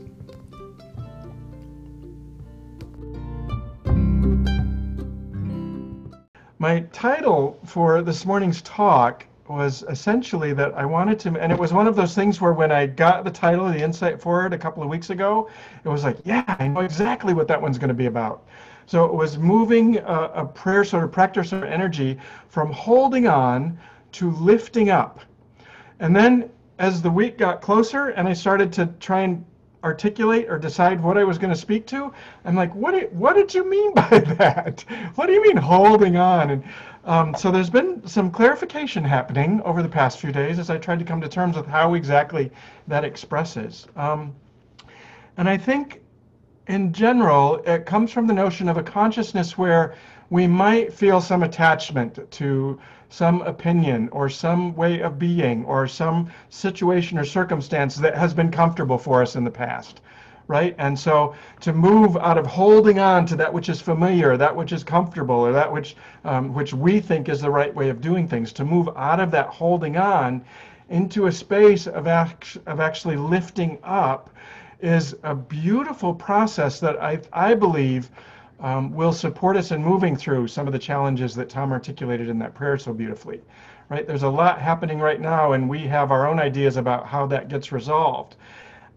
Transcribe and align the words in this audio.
My 6.59 6.81
title 6.93 7.61
for 7.65 8.03
this 8.03 8.27
morning's 8.27 8.61
talk 8.63 9.25
was 9.49 9.83
essentially 9.89 10.53
that 10.53 10.75
I 10.75 10.85
wanted 10.85 11.19
to, 11.21 11.39
and 11.41 11.51
it 11.51 11.59
was 11.59 11.73
one 11.73 11.87
of 11.87 11.97
those 11.97 12.15
things 12.15 12.41
where 12.41 12.53
when 12.53 12.71
I 12.71 12.87
got 12.87 13.25
the 13.25 13.31
title 13.31 13.67
of 13.67 13.75
the 13.75 13.83
Insight 13.83 14.21
for 14.21 14.47
it 14.47 14.53
a 14.53 14.59
couple 14.59 14.83
of 14.83 14.89
weeks 14.89 15.11
ago, 15.11 15.49
it 15.85 15.89
was 15.89 16.05
like, 16.05 16.19
yeah, 16.25 16.45
I 16.59 16.69
know 16.69 16.81
exactly 16.81 17.35
what 17.35 17.49
that 17.49 17.61
one's 17.61 17.79
going 17.79 17.89
to 17.89 17.95
be 17.95 18.07
about. 18.07 18.47
So 18.87 19.05
it 19.05 19.13
was 19.13 19.39
moving 19.39 19.99
a, 19.99 20.31
a 20.35 20.45
prayer 20.47 20.85
sort 20.85 21.05
of 21.05 21.13
practice 21.13 21.53
or 21.53 21.65
energy 21.65 22.19
from 22.49 22.73
holding 22.73 23.27
on 23.27 23.79
to 24.13 24.31
lifting 24.33 24.91
up. 24.91 25.21
And 26.01 26.15
then 26.15 26.51
as 26.79 27.03
the 27.03 27.11
week 27.11 27.39
got 27.39 27.61
closer 27.61 28.09
and 28.11 28.29
I 28.29 28.33
started 28.33 28.73
to 28.75 28.87
try 29.01 29.21
and 29.21 29.45
articulate 29.85 30.49
or 30.49 30.59
decide 30.59 31.01
what 31.03 31.17
I 31.17 31.25
was 31.25 31.39
going 31.39 31.53
to 31.53 31.59
speak 31.59 31.87
to, 31.89 32.13
I'm 32.45 32.57
like, 32.57 32.75
what 32.75 33.13
what 33.13 33.35
did 33.35 33.55
you 33.55 33.69
mean 33.69 33.95
by 33.95 34.19
that? 34.39 34.85
What 35.15 35.27
do 35.27 35.33
you 35.33 35.43
mean 35.43 35.57
holding 35.57 36.17
on? 36.17 36.51
And 36.51 36.65
um, 37.09 37.35
so 37.35 37.51
there's 37.51 37.71
been 37.71 38.07
some 38.07 38.31
clarification 38.31 39.03
happening 39.03 39.63
over 39.63 39.83
the 39.83 39.89
past 39.89 40.21
few 40.21 40.31
days 40.31 40.59
as 40.59 40.69
I 40.69 40.77
tried 40.77 40.99
to 40.99 41.05
come 41.07 41.21
to 41.23 41.29
terms 41.29 41.57
with 41.57 41.67
how 41.67 41.95
exactly 41.95 42.51
that 42.87 43.03
expresses. 43.03 43.87
Um, 43.97 44.35
and 45.39 45.49
I 45.49 45.57
think 45.57 46.03
in 46.67 46.93
general, 46.93 47.57
it 47.65 47.87
comes 47.87 48.13
from 48.13 48.27
the 48.27 48.35
notion 48.35 48.69
of 48.69 48.77
a 48.77 48.83
consciousness 48.83 49.57
where 49.57 49.95
we 50.29 50.47
might 50.47 50.93
feel 50.93 51.23
some 51.23 51.43
attachment 51.43 52.31
to 52.31 52.79
some 53.09 53.41
opinion 53.41 54.11
or 54.13 54.29
some 54.29 54.77
way 54.77 55.01
of 55.01 55.19
being 55.19 55.65
or 55.65 55.89
some 55.89 56.31
situation 56.51 57.17
or 57.17 57.25
circumstance 57.25 57.97
that 57.97 58.15
has 58.15 58.35
been 58.35 58.51
comfortable 58.51 58.99
for 58.99 59.23
us 59.23 59.35
in 59.35 59.45
the 59.45 59.51
past 59.51 60.03
right? 60.49 60.75
And 60.79 60.99
so 60.99 61.35
to 61.61 61.73
move 61.73 62.17
out 62.17 62.39
of 62.39 62.47
holding 62.47 62.99
on 62.99 63.27
to 63.27 63.37
that 63.37 63.53
which 63.53 63.69
is 63.69 63.81
familiar, 63.81 64.37
that 64.37 64.57
which 64.57 64.73
is 64.73 64.83
comfortable, 64.83 65.37
or 65.37 65.53
that 65.53 65.71
which 65.71 65.95
um, 66.25 66.53
which 66.53 66.73
we 66.75 67.01
think 67.01 67.29
is 67.29 67.41
the 67.41 67.51
right 67.51 67.73
way 67.75 67.91
of 67.91 68.01
doing 68.01 68.27
things, 68.27 68.53
to 68.55 68.65
move 68.65 68.89
out 68.97 69.21
of 69.21 69.31
that 69.31 69.49
holding 69.49 69.97
on 69.97 70.43
into 70.89 71.27
a 71.27 71.33
space 71.33 71.87
of 71.87 72.07
act, 72.07 72.57
of 72.67 72.81
actually 72.81 73.17
lifting 73.17 73.79
up 73.85 74.31
is 74.81 75.15
a 75.23 75.35
beautiful 75.35 76.15
process 76.15 76.81
that 76.81 77.01
I 77.01 77.21
I 77.33 77.55
believe. 77.55 78.11
Um, 78.61 78.93
will 78.93 79.13
support 79.13 79.57
us 79.57 79.71
in 79.71 79.85
moving 79.85 80.17
through 80.17 80.49
some 80.49 80.67
of 80.67 80.73
the 80.73 80.81
challenges 80.81 81.33
that 81.37 81.49
Tom 81.49 81.71
articulated 81.71 82.29
in 82.29 82.41
that 82.41 82.55
prayer 82.57 82.77
so 82.77 82.93
beautifully. 82.93 83.41
Right? 83.89 84.05
There's 84.05 84.25
a 84.25 84.29
lot 84.29 84.61
happening 84.61 84.99
right 84.99 85.21
now, 85.21 85.53
and 85.53 85.69
we 85.69 85.87
have 85.87 86.11
our 86.11 86.27
own 86.27 86.41
ideas 86.41 86.77
about 86.77 87.07
how 87.07 87.25
that 87.27 87.49
gets 87.49 87.71
resolved. 87.71 88.35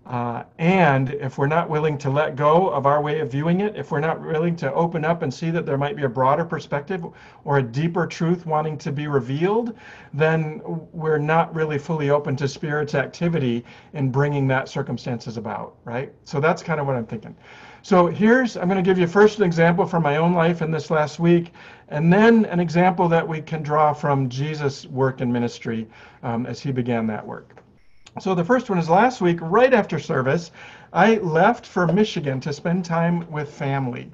Uh, 0.05 0.43
and 0.57 1.11
if 1.11 1.37
we're 1.37 1.45
not 1.45 1.69
willing 1.69 1.95
to 1.95 2.09
let 2.09 2.35
go 2.35 2.69
of 2.69 2.87
our 2.87 3.01
way 3.01 3.19
of 3.19 3.31
viewing 3.31 3.61
it, 3.61 3.75
if 3.75 3.91
we're 3.91 3.99
not 3.99 4.19
willing 4.19 4.55
to 4.55 4.73
open 4.73 5.05
up 5.05 5.21
and 5.21 5.31
see 5.31 5.51
that 5.51 5.65
there 5.65 5.77
might 5.77 5.95
be 5.95 6.03
a 6.03 6.09
broader 6.09 6.43
perspective 6.43 7.05
or 7.45 7.59
a 7.59 7.63
deeper 7.63 8.07
truth 8.07 8.45
wanting 8.47 8.77
to 8.79 8.91
be 8.91 9.05
revealed, 9.05 9.77
then 10.13 10.59
we're 10.91 11.19
not 11.19 11.53
really 11.53 11.77
fully 11.77 12.09
open 12.09 12.35
to 12.35 12.47
Spirit's 12.47 12.95
activity 12.95 13.63
in 13.93 14.09
bringing 14.09 14.47
that 14.47 14.67
circumstances 14.67 15.37
about, 15.37 15.75
right? 15.85 16.11
So 16.23 16.39
that's 16.39 16.63
kind 16.63 16.79
of 16.79 16.87
what 16.87 16.95
I'm 16.95 17.05
thinking. 17.05 17.35
So 17.83 18.07
here's, 18.07 18.57
I'm 18.57 18.67
going 18.67 18.83
to 18.83 18.87
give 18.87 18.97
you 18.97 19.07
first 19.07 19.37
an 19.37 19.43
example 19.43 19.85
from 19.85 20.01
my 20.01 20.17
own 20.17 20.33
life 20.33 20.61
in 20.63 20.71
this 20.71 20.89
last 20.89 21.19
week, 21.19 21.53
and 21.89 22.11
then 22.11 22.45
an 22.45 22.59
example 22.59 23.07
that 23.09 23.27
we 23.27 23.41
can 23.41 23.61
draw 23.61 23.93
from 23.93 24.29
Jesus' 24.29 24.87
work 24.87 25.21
in 25.21 25.31
ministry 25.31 25.87
um, 26.23 26.45
as 26.47 26.59
he 26.59 26.71
began 26.71 27.05
that 27.07 27.25
work. 27.25 27.61
So 28.19 28.35
the 28.35 28.43
first 28.43 28.69
one 28.69 28.77
is 28.77 28.89
last 28.89 29.21
week, 29.21 29.39
right 29.41 29.73
after 29.73 29.97
service, 29.97 30.51
I 30.91 31.15
left 31.15 31.65
for 31.65 31.87
Michigan 31.87 32.41
to 32.41 32.51
spend 32.51 32.83
time 32.83 33.29
with 33.31 33.49
family. 33.49 34.11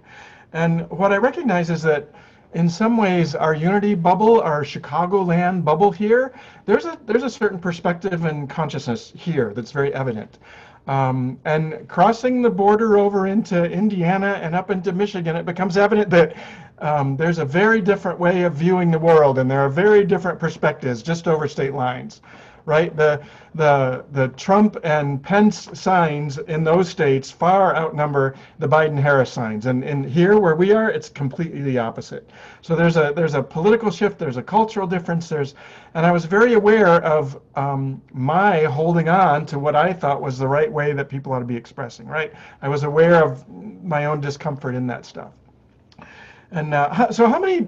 And 0.53 0.87
what 0.91 1.11
I 1.11 1.17
recognize 1.17 1.71
is 1.71 1.81
that 1.81 2.07
in 2.53 2.69
some 2.69 2.95
ways 2.95 3.33
our 3.33 3.55
unity 3.55 3.95
bubble, 3.95 4.39
our 4.39 4.63
Chicagoland 4.63 5.65
bubble 5.65 5.91
here, 5.91 6.33
there's 6.67 6.85
a 6.85 6.97
there's 7.07 7.23
a 7.23 7.29
certain 7.29 7.57
perspective 7.57 8.23
and 8.23 8.47
consciousness 8.47 9.11
here 9.15 9.51
that's 9.55 9.71
very 9.71 9.91
evident. 9.95 10.37
Um, 10.87 11.39
and 11.43 11.87
crossing 11.89 12.43
the 12.43 12.51
border 12.51 12.99
over 12.99 13.27
into 13.27 13.65
Indiana 13.65 14.39
and 14.41 14.55
up 14.55 14.69
into 14.69 14.91
Michigan, 14.93 15.35
it 15.35 15.45
becomes 15.45 15.75
evident 15.75 16.11
that 16.11 16.35
um, 16.79 17.17
there's 17.17 17.39
a 17.39 17.45
very 17.45 17.81
different 17.81 18.19
way 18.19 18.43
of 18.43 18.53
viewing 18.53 18.91
the 18.91 18.99
world, 18.99 19.39
and 19.39 19.49
there 19.49 19.59
are 19.59 19.69
very 19.69 20.05
different 20.05 20.39
perspectives 20.39 21.01
just 21.01 21.27
over 21.27 21.47
state 21.47 21.73
lines 21.73 22.21
right? 22.67 22.95
The 22.95 23.25
the 23.55 24.05
the 24.11 24.27
Trump 24.29 24.77
and 24.83 25.23
Pence 25.23 25.69
signs 25.73 26.37
in 26.37 26.63
those 26.63 26.89
states 26.89 27.31
far 27.31 27.75
outnumber 27.75 28.35
the 28.59 28.67
Biden-Harris 28.67 29.31
signs, 29.31 29.65
and 29.65 29.83
and 29.83 30.05
here 30.05 30.37
where 30.37 30.55
we 30.55 30.73
are, 30.73 30.91
it's 30.91 31.09
completely 31.09 31.61
the 31.61 31.79
opposite. 31.79 32.29
So 32.61 32.75
there's 32.75 32.97
a 32.97 33.13
there's 33.15 33.35
a 33.35 33.41
political 33.41 33.89
shift, 33.89 34.19
there's 34.19 34.37
a 34.37 34.43
cultural 34.43 34.85
difference, 34.85 35.29
there's, 35.29 35.55
and 35.93 36.05
I 36.05 36.11
was 36.11 36.25
very 36.25 36.53
aware 36.53 37.01
of 37.03 37.39
um, 37.55 38.01
my 38.13 38.65
holding 38.65 39.07
on 39.07 39.45
to 39.47 39.57
what 39.57 39.75
I 39.75 39.93
thought 39.93 40.21
was 40.21 40.37
the 40.37 40.47
right 40.47 40.71
way 40.71 40.91
that 40.91 41.07
people 41.07 41.31
ought 41.31 41.39
to 41.39 41.45
be 41.45 41.55
expressing, 41.55 42.05
right? 42.05 42.33
I 42.61 42.67
was 42.67 42.83
aware 42.83 43.23
of 43.23 43.47
my 43.81 44.05
own 44.05 44.19
discomfort 44.19 44.75
in 44.75 44.85
that 44.87 45.05
stuff. 45.05 45.31
And 46.51 46.73
uh, 46.73 47.11
so 47.11 47.27
how 47.27 47.39
many 47.39 47.67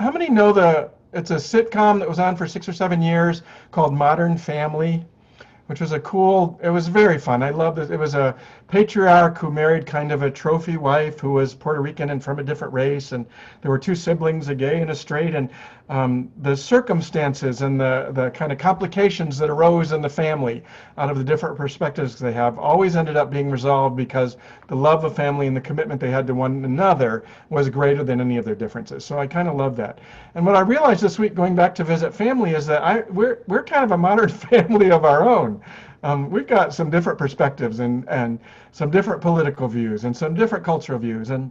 how 0.00 0.10
many 0.10 0.28
know 0.28 0.52
the 0.52 0.90
it's 1.14 1.30
a 1.30 1.36
sitcom 1.36 1.98
that 2.00 2.08
was 2.08 2.18
on 2.18 2.36
for 2.36 2.46
six 2.46 2.68
or 2.68 2.72
seven 2.72 3.00
years 3.00 3.42
called 3.70 3.94
Modern 3.94 4.36
Family, 4.36 5.04
which 5.66 5.80
was 5.80 5.92
a 5.92 6.00
cool. 6.00 6.58
It 6.62 6.70
was 6.70 6.88
very 6.88 7.18
fun. 7.18 7.42
I 7.42 7.50
loved 7.50 7.78
it. 7.78 7.90
It 7.90 7.98
was 7.98 8.14
a 8.14 8.36
patriarch 8.68 9.38
who 9.38 9.50
married 9.50 9.86
kind 9.86 10.10
of 10.10 10.22
a 10.22 10.30
trophy 10.30 10.76
wife 10.76 11.20
who 11.20 11.32
was 11.32 11.54
Puerto 11.54 11.80
Rican 11.80 12.10
and 12.10 12.22
from 12.22 12.38
a 12.38 12.42
different 12.42 12.72
race, 12.72 13.12
and 13.12 13.26
there 13.60 13.70
were 13.70 13.78
two 13.78 13.94
siblings, 13.94 14.48
a 14.48 14.54
gay 14.54 14.80
and 14.80 14.90
a 14.90 14.94
straight, 14.94 15.34
and 15.34 15.48
um, 15.88 16.30
the 16.40 16.56
circumstances 16.56 17.60
and 17.60 17.78
the 17.78 18.10
the 18.12 18.30
kind 18.30 18.50
of 18.50 18.58
complications 18.58 19.36
that 19.38 19.50
arose 19.50 19.92
in 19.92 20.00
the 20.00 20.08
family 20.08 20.62
out 20.96 21.10
of 21.10 21.18
the 21.18 21.24
different 21.24 21.56
perspectives 21.56 22.18
they 22.18 22.32
have 22.32 22.58
always 22.58 22.96
ended 22.96 23.16
up 23.16 23.30
being 23.30 23.50
resolved 23.50 23.94
because 23.94 24.38
the 24.68 24.74
love 24.74 25.04
of 25.04 25.14
family 25.14 25.46
and 25.46 25.54
the 25.54 25.60
commitment 25.60 26.00
they 26.00 26.10
had 26.10 26.26
to 26.26 26.34
one 26.34 26.64
another 26.64 27.24
was 27.50 27.68
greater 27.68 28.02
than 28.02 28.20
any 28.20 28.38
of 28.38 28.46
their 28.46 28.54
differences. 28.54 29.04
So 29.04 29.18
I 29.18 29.26
kind 29.26 29.46
of 29.46 29.56
love 29.56 29.76
that. 29.76 29.98
And 30.34 30.46
what 30.46 30.56
I 30.56 30.60
realized 30.60 31.02
this 31.02 31.18
week 31.18 31.34
going 31.34 31.54
back 31.54 31.74
to 31.74 31.84
visit 31.84 32.14
family 32.14 32.52
is 32.52 32.66
that 32.66 32.82
I 32.82 33.02
we're 33.10 33.40
we're 33.46 33.64
kind 33.64 33.84
of 33.84 33.90
a 33.90 33.98
modern 33.98 34.28
family 34.50 34.90
of 34.90 35.04
our 35.04 35.28
own. 35.28 35.60
Um, 36.04 36.30
we've 36.30 36.46
got 36.46 36.74
some 36.74 36.90
different 36.90 37.18
perspectives 37.18 37.80
and 37.80 38.08
and 38.08 38.38
some 38.72 38.90
different 38.90 39.22
political 39.22 39.66
views 39.68 40.04
and 40.04 40.16
some 40.16 40.34
different 40.34 40.64
cultural 40.64 40.98
views 40.98 41.30
and 41.30 41.50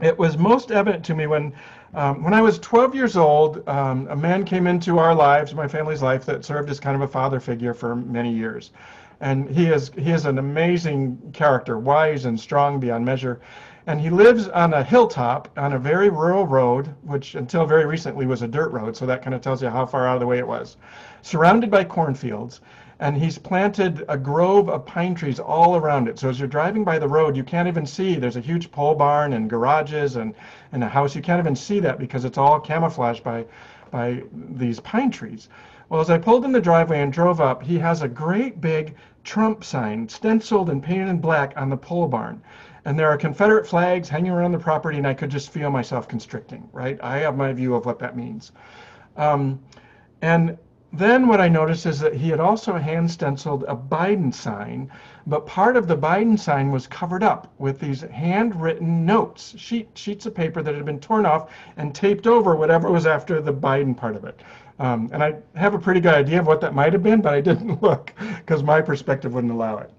it 0.00 0.18
was 0.18 0.36
most 0.36 0.70
evident 0.70 1.04
to 1.06 1.14
me 1.14 1.26
when 1.26 1.52
um, 1.94 2.22
when 2.22 2.34
I 2.34 2.42
was 2.42 2.58
12 2.58 2.94
years 2.94 3.16
old, 3.16 3.66
um, 3.66 4.06
a 4.10 4.16
man 4.16 4.44
came 4.44 4.66
into 4.66 4.98
our 4.98 5.14
lives, 5.14 5.54
my 5.54 5.66
family's 5.66 6.02
life, 6.02 6.26
that 6.26 6.44
served 6.44 6.68
as 6.68 6.78
kind 6.78 6.94
of 6.94 7.00
a 7.00 7.08
father 7.08 7.40
figure 7.40 7.72
for 7.72 7.96
many 7.96 8.30
years. 8.30 8.72
And 9.20 9.48
he 9.48 9.66
is 9.66 9.90
he 9.96 10.10
is 10.10 10.26
an 10.26 10.38
amazing 10.38 11.18
character, 11.32 11.78
wise 11.78 12.26
and 12.26 12.38
strong 12.38 12.78
beyond 12.78 13.04
measure. 13.04 13.40
And 13.86 13.98
he 13.98 14.10
lives 14.10 14.48
on 14.48 14.74
a 14.74 14.82
hilltop 14.82 15.48
on 15.56 15.72
a 15.72 15.78
very 15.78 16.10
rural 16.10 16.46
road, 16.46 16.94
which 17.02 17.34
until 17.34 17.64
very 17.64 17.86
recently 17.86 18.26
was 18.26 18.42
a 18.42 18.48
dirt 18.48 18.72
road, 18.72 18.94
so 18.94 19.06
that 19.06 19.22
kind 19.22 19.34
of 19.34 19.40
tells 19.40 19.62
you 19.62 19.70
how 19.70 19.86
far 19.86 20.06
out 20.06 20.16
of 20.16 20.20
the 20.20 20.26
way 20.26 20.38
it 20.38 20.46
was, 20.46 20.76
surrounded 21.22 21.70
by 21.70 21.84
cornfields. 21.84 22.60
And 22.98 23.16
he's 23.16 23.36
planted 23.36 24.04
a 24.08 24.16
grove 24.16 24.68
of 24.70 24.86
pine 24.86 25.14
trees 25.14 25.38
all 25.38 25.76
around 25.76 26.08
it. 26.08 26.18
So 26.18 26.30
as 26.30 26.38
you're 26.38 26.48
driving 26.48 26.82
by 26.82 26.98
the 26.98 27.08
road, 27.08 27.36
you 27.36 27.44
can't 27.44 27.68
even 27.68 27.84
see. 27.84 28.16
There's 28.16 28.36
a 28.36 28.40
huge 28.40 28.70
pole 28.70 28.94
barn 28.94 29.34
and 29.34 29.50
garages 29.50 30.16
and, 30.16 30.34
and 30.72 30.82
a 30.82 30.88
house. 30.88 31.14
You 31.14 31.20
can't 31.20 31.40
even 31.40 31.56
see 31.56 31.78
that 31.80 31.98
because 31.98 32.24
it's 32.24 32.38
all 32.38 32.58
camouflaged 32.58 33.22
by, 33.22 33.44
by 33.90 34.22
these 34.32 34.80
pine 34.80 35.10
trees. 35.10 35.48
Well, 35.88 36.00
as 36.00 36.10
I 36.10 36.18
pulled 36.18 36.44
in 36.44 36.52
the 36.52 36.60
driveway 36.60 37.00
and 37.00 37.12
drove 37.12 37.40
up, 37.40 37.62
he 37.62 37.78
has 37.78 38.02
a 38.02 38.08
great 38.08 38.60
big 38.60 38.96
Trump 39.24 39.62
sign 39.62 40.08
stenciled 40.08 40.70
and 40.70 40.82
painted 40.82 41.08
in 41.08 41.18
black 41.18 41.52
on 41.56 41.68
the 41.68 41.76
pole 41.76 42.08
barn. 42.08 42.40
And 42.86 42.98
there 42.98 43.08
are 43.08 43.16
Confederate 43.16 43.66
flags 43.66 44.08
hanging 44.08 44.30
around 44.30 44.52
the 44.52 44.58
property, 44.58 44.96
and 44.96 45.06
I 45.06 45.12
could 45.12 45.30
just 45.30 45.50
feel 45.50 45.70
myself 45.70 46.08
constricting, 46.08 46.68
right? 46.72 46.98
I 47.02 47.18
have 47.18 47.36
my 47.36 47.52
view 47.52 47.74
of 47.74 47.84
what 47.84 47.98
that 47.98 48.16
means. 48.16 48.52
Um, 49.16 49.60
and 50.22 50.56
then 50.98 51.26
what 51.26 51.40
I 51.40 51.48
noticed 51.48 51.86
is 51.86 52.00
that 52.00 52.14
he 52.14 52.28
had 52.28 52.40
also 52.40 52.74
hand 52.74 53.10
stenciled 53.10 53.64
a 53.64 53.74
Biden 53.74 54.32
sign, 54.32 54.90
but 55.26 55.46
part 55.46 55.76
of 55.76 55.88
the 55.88 55.96
Biden 55.96 56.38
sign 56.38 56.70
was 56.70 56.86
covered 56.86 57.22
up 57.22 57.52
with 57.58 57.80
these 57.80 58.02
handwritten 58.02 59.04
notes, 59.04 59.54
sheet, 59.56 59.88
sheets 59.94 60.26
of 60.26 60.34
paper 60.34 60.62
that 60.62 60.74
had 60.74 60.84
been 60.84 61.00
torn 61.00 61.26
off 61.26 61.50
and 61.76 61.94
taped 61.94 62.26
over 62.26 62.54
whatever 62.54 62.90
was 62.90 63.06
after 63.06 63.40
the 63.40 63.52
Biden 63.52 63.96
part 63.96 64.16
of 64.16 64.24
it. 64.24 64.40
Um, 64.78 65.08
and 65.12 65.24
I 65.24 65.34
have 65.54 65.74
a 65.74 65.78
pretty 65.78 66.00
good 66.00 66.14
idea 66.14 66.40
of 66.40 66.46
what 66.46 66.60
that 66.60 66.74
might 66.74 66.92
have 66.92 67.02
been, 67.02 67.20
but 67.20 67.34
I 67.34 67.40
didn't 67.40 67.82
look 67.84 68.12
because 68.38 68.62
my 68.62 68.80
perspective 68.80 69.34
wouldn't 69.34 69.52
allow 69.52 69.78
it. 69.78 69.90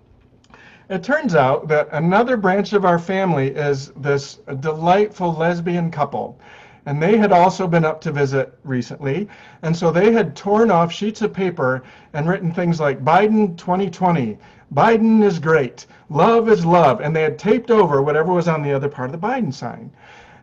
It 0.89 1.03
turns 1.03 1.35
out 1.35 1.67
that 1.67 1.89
another 1.91 2.37
branch 2.37 2.71
of 2.71 2.85
our 2.85 2.97
family 2.97 3.49
is 3.49 3.89
this 3.97 4.35
delightful 4.61 5.33
lesbian 5.33 5.91
couple 5.91 6.39
and 6.87 7.03
they 7.03 7.17
had 7.17 7.33
also 7.33 7.67
been 7.67 7.83
up 7.83 7.99
to 7.99 8.13
visit 8.13 8.57
recently. 8.63 9.27
And 9.61 9.75
so 9.75 9.91
they 9.91 10.13
had 10.13 10.37
torn 10.37 10.71
off 10.71 10.89
sheets 10.89 11.21
of 11.21 11.33
paper 11.33 11.83
and 12.13 12.29
written 12.29 12.53
things 12.53 12.79
like 12.79 13.03
Biden 13.03 13.57
2020, 13.57 14.37
Biden 14.73 15.21
is 15.21 15.37
great, 15.37 15.85
love 16.09 16.49
is 16.49 16.65
love, 16.65 17.01
and 17.01 17.13
they 17.13 17.23
had 17.23 17.37
taped 17.37 17.71
over 17.71 18.01
whatever 18.01 18.31
was 18.31 18.47
on 18.47 18.61
the 18.61 18.71
other 18.71 18.87
part 18.87 19.13
of 19.13 19.19
the 19.19 19.27
Biden 19.27 19.53
sign. 19.53 19.91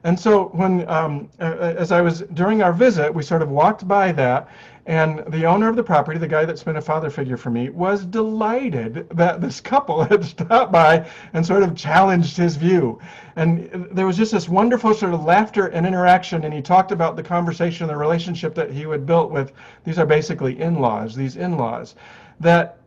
And 0.04 0.20
so 0.20 0.48
when, 0.48 0.86
um, 0.86 1.30
as 1.38 1.90
I 1.90 2.02
was 2.02 2.20
during 2.34 2.62
our 2.62 2.74
visit, 2.74 3.14
we 3.14 3.22
sort 3.22 3.40
of 3.40 3.48
walked 3.48 3.88
by 3.88 4.12
that, 4.12 4.48
and 4.86 5.24
the 5.28 5.46
owner 5.46 5.68
of 5.68 5.76
the 5.76 5.82
property, 5.82 6.18
the 6.18 6.28
guy 6.28 6.44
that's 6.44 6.62
been 6.62 6.76
a 6.76 6.82
father 6.82 7.08
figure 7.08 7.38
for 7.38 7.50
me, 7.50 7.70
was 7.70 8.04
delighted 8.04 9.08
that 9.10 9.40
this 9.40 9.60
couple 9.60 10.04
had 10.10 10.24
stopped 10.24 10.72
by 10.72 11.08
and 11.32 11.44
sort 11.44 11.62
of 11.62 11.74
challenged 11.74 12.36
his 12.36 12.56
view. 12.56 13.00
And 13.36 13.88
there 13.90 14.06
was 14.06 14.16
just 14.16 14.32
this 14.32 14.48
wonderful 14.48 14.92
sort 14.92 15.14
of 15.14 15.24
laughter 15.24 15.68
and 15.68 15.86
interaction. 15.86 16.44
And 16.44 16.52
he 16.52 16.60
talked 16.60 16.92
about 16.92 17.16
the 17.16 17.22
conversation, 17.22 17.86
the 17.86 17.96
relationship 17.96 18.54
that 18.56 18.70
he 18.70 18.82
had 18.82 19.06
built 19.06 19.30
with 19.30 19.52
these 19.84 19.98
are 19.98 20.06
basically 20.06 20.60
in 20.60 20.80
laws, 20.80 21.16
these 21.16 21.36
in 21.36 21.56
laws, 21.56 21.94
that 22.40 22.78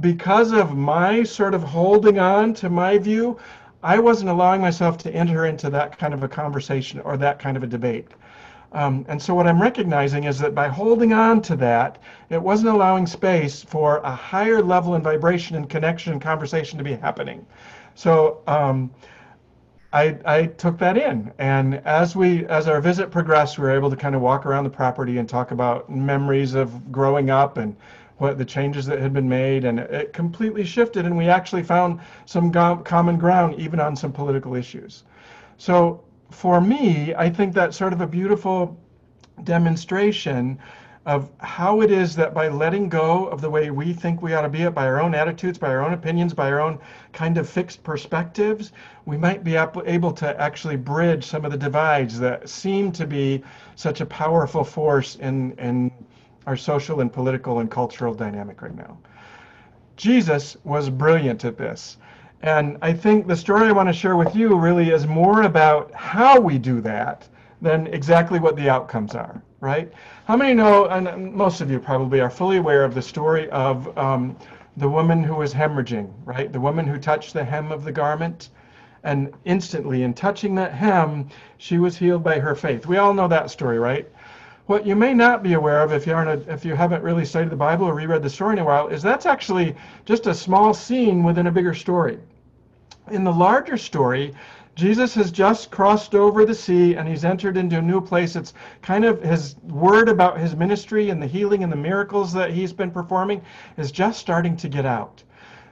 because 0.00 0.52
of 0.52 0.76
my 0.76 1.22
sort 1.22 1.54
of 1.54 1.62
holding 1.62 2.18
on 2.18 2.52
to 2.54 2.68
my 2.68 2.98
view, 2.98 3.38
I 3.82 3.98
wasn't 3.98 4.30
allowing 4.30 4.60
myself 4.60 4.98
to 4.98 5.14
enter 5.14 5.46
into 5.46 5.70
that 5.70 5.98
kind 5.98 6.14
of 6.14 6.22
a 6.22 6.28
conversation 6.28 7.00
or 7.00 7.16
that 7.16 7.38
kind 7.38 7.56
of 7.56 7.62
a 7.62 7.66
debate. 7.66 8.08
Um, 8.74 9.04
and 9.08 9.20
so 9.20 9.34
what 9.34 9.46
I'm 9.46 9.60
recognizing 9.60 10.24
is 10.24 10.38
that 10.38 10.54
by 10.54 10.68
holding 10.68 11.12
on 11.12 11.42
to 11.42 11.56
that, 11.56 11.98
it 12.30 12.40
wasn't 12.40 12.70
allowing 12.70 13.06
space 13.06 13.62
for 13.62 13.98
a 13.98 14.14
higher 14.14 14.62
level 14.62 14.94
and 14.94 15.04
vibration 15.04 15.56
and 15.56 15.68
connection 15.68 16.12
and 16.12 16.22
conversation 16.22 16.78
to 16.78 16.84
be 16.84 16.94
happening. 16.94 17.44
So 17.94 18.40
um, 18.46 18.90
I, 19.92 20.16
I 20.24 20.46
took 20.46 20.78
that 20.78 20.96
in, 20.96 21.30
and 21.38 21.74
as 21.86 22.16
we 22.16 22.46
as 22.46 22.66
our 22.66 22.80
visit 22.80 23.10
progressed, 23.10 23.58
we 23.58 23.64
were 23.64 23.76
able 23.76 23.90
to 23.90 23.96
kind 23.96 24.14
of 24.14 24.22
walk 24.22 24.46
around 24.46 24.64
the 24.64 24.70
property 24.70 25.18
and 25.18 25.28
talk 25.28 25.50
about 25.50 25.90
memories 25.90 26.54
of 26.54 26.90
growing 26.90 27.28
up 27.28 27.58
and 27.58 27.76
what 28.16 28.38
the 28.38 28.44
changes 28.44 28.86
that 28.86 29.00
had 29.00 29.12
been 29.12 29.28
made, 29.28 29.64
and 29.66 29.80
it 29.80 30.14
completely 30.14 30.64
shifted, 30.64 31.04
and 31.04 31.14
we 31.14 31.28
actually 31.28 31.62
found 31.62 32.00
some 32.24 32.50
common 32.84 33.18
ground 33.18 33.54
even 33.58 33.80
on 33.80 33.94
some 33.96 34.12
political 34.12 34.54
issues. 34.54 35.04
So 35.58 36.02
for 36.32 36.60
me, 36.60 37.14
I 37.14 37.30
think 37.30 37.54
that's 37.54 37.76
sort 37.76 37.92
of 37.92 38.00
a 38.00 38.06
beautiful 38.06 38.78
demonstration 39.44 40.58
of 41.04 41.30
how 41.38 41.80
it 41.80 41.90
is 41.90 42.14
that 42.14 42.32
by 42.32 42.46
letting 42.48 42.88
go 42.88 43.26
of 43.26 43.40
the 43.40 43.50
way 43.50 43.70
we 43.70 43.92
think 43.92 44.22
we 44.22 44.34
ought 44.34 44.42
to 44.42 44.48
be 44.48 44.62
it, 44.62 44.74
by 44.74 44.86
our 44.86 45.00
own 45.00 45.14
attitudes, 45.14 45.58
by 45.58 45.68
our 45.68 45.84
own 45.84 45.92
opinions, 45.92 46.32
by 46.32 46.48
our 46.48 46.60
own 46.60 46.78
kind 47.12 47.38
of 47.38 47.48
fixed 47.48 47.82
perspectives, 47.82 48.72
we 49.04 49.16
might 49.16 49.42
be 49.42 49.56
able 49.56 50.12
to 50.12 50.40
actually 50.40 50.76
bridge 50.76 51.24
some 51.24 51.44
of 51.44 51.50
the 51.50 51.58
divides 51.58 52.20
that 52.20 52.48
seem 52.48 52.92
to 52.92 53.04
be 53.04 53.42
such 53.74 54.00
a 54.00 54.06
powerful 54.06 54.62
force 54.62 55.16
in, 55.16 55.52
in 55.58 55.90
our 56.46 56.56
social 56.56 57.00
and 57.00 57.12
political 57.12 57.58
and 57.58 57.70
cultural 57.70 58.14
dynamic 58.14 58.62
right 58.62 58.76
now. 58.76 58.96
Jesus 59.96 60.56
was 60.64 60.88
brilliant 60.88 61.44
at 61.44 61.58
this. 61.58 61.96
And 62.44 62.76
I 62.82 62.92
think 62.92 63.28
the 63.28 63.36
story 63.36 63.68
I 63.68 63.72
want 63.72 63.88
to 63.88 63.92
share 63.92 64.16
with 64.16 64.34
you 64.34 64.56
really 64.56 64.90
is 64.90 65.06
more 65.06 65.42
about 65.42 65.94
how 65.94 66.40
we 66.40 66.58
do 66.58 66.80
that 66.80 67.28
than 67.60 67.86
exactly 67.86 68.40
what 68.40 68.56
the 68.56 68.68
outcomes 68.68 69.14
are, 69.14 69.40
right? 69.60 69.92
How 70.24 70.36
many 70.36 70.52
know, 70.52 70.86
and 70.86 71.32
most 71.32 71.60
of 71.60 71.70
you 71.70 71.78
probably 71.78 72.20
are 72.20 72.30
fully 72.30 72.56
aware 72.56 72.82
of 72.82 72.94
the 72.94 73.02
story 73.02 73.48
of 73.50 73.96
um, 73.96 74.36
the 74.76 74.88
woman 74.88 75.22
who 75.22 75.36
was 75.36 75.54
hemorrhaging, 75.54 76.12
right? 76.24 76.52
The 76.52 76.60
woman 76.60 76.84
who 76.84 76.98
touched 76.98 77.32
the 77.32 77.44
hem 77.44 77.70
of 77.70 77.84
the 77.84 77.92
garment. 77.92 78.48
And 79.04 79.32
instantly, 79.44 80.02
in 80.02 80.12
touching 80.12 80.56
that 80.56 80.72
hem, 80.72 81.28
she 81.58 81.78
was 81.78 81.96
healed 81.96 82.24
by 82.24 82.40
her 82.40 82.56
faith. 82.56 82.86
We 82.86 82.96
all 82.96 83.14
know 83.14 83.28
that 83.28 83.52
story, 83.52 83.78
right? 83.78 84.10
What 84.66 84.84
you 84.84 84.96
may 84.96 85.14
not 85.14 85.44
be 85.44 85.52
aware 85.52 85.80
of 85.80 85.92
if 85.92 86.08
you 86.08 86.14
aren't 86.14 86.48
a, 86.48 86.52
if 86.52 86.64
you 86.64 86.74
haven't 86.74 87.04
really 87.04 87.24
studied 87.24 87.50
the 87.50 87.56
Bible 87.56 87.86
or 87.86 87.94
reread 87.94 88.24
the 88.24 88.30
story 88.30 88.54
in 88.54 88.58
a 88.58 88.64
while 88.64 88.88
is 88.88 89.00
that's 89.00 89.26
actually 89.26 89.76
just 90.04 90.26
a 90.26 90.34
small 90.34 90.74
scene 90.74 91.22
within 91.22 91.46
a 91.46 91.52
bigger 91.52 91.74
story 91.74 92.18
in 93.10 93.24
the 93.24 93.32
larger 93.32 93.76
story, 93.76 94.34
Jesus 94.74 95.14
has 95.14 95.30
just 95.30 95.70
crossed 95.70 96.14
over 96.14 96.46
the 96.46 96.54
sea 96.54 96.94
and 96.94 97.06
he's 97.06 97.24
entered 97.24 97.58
into 97.58 97.78
a 97.78 97.82
new 97.82 98.00
place. 98.00 98.36
It's 98.36 98.54
kind 98.80 99.04
of 99.04 99.22
his 99.22 99.56
word 99.64 100.08
about 100.08 100.38
his 100.38 100.56
ministry 100.56 101.10
and 101.10 101.22
the 101.22 101.26
healing 101.26 101.62
and 101.62 101.70
the 101.70 101.76
miracles 101.76 102.32
that 102.32 102.52
he's 102.52 102.72
been 102.72 102.90
performing 102.90 103.42
is 103.76 103.92
just 103.92 104.18
starting 104.18 104.56
to 104.56 104.68
get 104.68 104.86
out. 104.86 105.22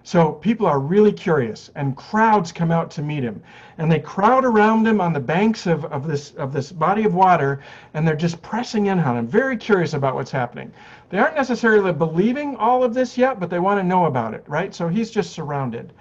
So 0.02 0.32
people 0.32 0.66
are 0.66 0.80
really 0.80 1.12
curious 1.12 1.70
and 1.76 1.96
crowds 1.96 2.52
come 2.52 2.70
out 2.70 2.90
to 2.92 3.02
meet 3.02 3.22
him. 3.22 3.42
And 3.78 3.90
they 3.90 4.00
crowd 4.00 4.44
around 4.44 4.86
him 4.86 5.00
on 5.00 5.12
the 5.12 5.20
banks 5.20 5.66
of, 5.66 5.84
of 5.86 6.06
this 6.06 6.32
of 6.32 6.52
this 6.52 6.72
body 6.72 7.04
of 7.04 7.14
water 7.14 7.60
and 7.94 8.06
they're 8.06 8.16
just 8.16 8.42
pressing 8.42 8.86
in 8.86 8.98
on 8.98 9.16
him, 9.16 9.26
very 9.26 9.56
curious 9.56 9.94
about 9.94 10.14
what's 10.14 10.30
happening. 10.30 10.72
They 11.10 11.18
aren't 11.18 11.36
necessarily 11.36 11.92
believing 11.92 12.56
all 12.56 12.82
of 12.82 12.94
this 12.94 13.16
yet, 13.18 13.40
but 13.40 13.50
they 13.50 13.58
want 13.58 13.78
to 13.80 13.84
know 13.84 14.06
about 14.06 14.34
it, 14.34 14.44
right? 14.46 14.74
So 14.74 14.88
he's 14.88 15.10
just 15.10 15.32
surrounded. 15.32 15.92